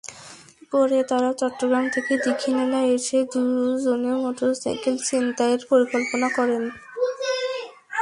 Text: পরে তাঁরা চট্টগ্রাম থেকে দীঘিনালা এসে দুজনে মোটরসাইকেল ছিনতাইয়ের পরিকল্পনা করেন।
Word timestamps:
পরে 0.71 0.99
তাঁরা 1.03 1.31
চট্টগ্রাম 1.33 1.85
থেকে 1.89 2.13
দীঘিনালা 2.17 2.81
এসে 2.95 3.19
দুজনে 3.31 4.11
মোটরসাইকেল 4.23 4.95
ছিনতাইয়ের 5.07 5.61
পরিকল্পনা 5.69 6.27
করেন। 6.37 6.63